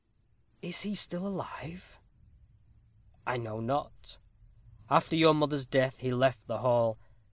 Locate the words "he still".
0.81-1.27